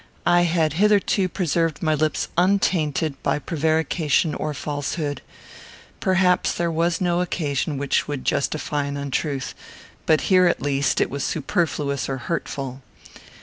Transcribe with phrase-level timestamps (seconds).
[0.25, 5.21] I had hitherto preserved my lips untainted by prevarication or falsehood.
[5.99, 9.53] Perhaps there was no occasion which would justify an untruth;
[10.07, 12.81] but here, at least, it was superfluous or hurtful.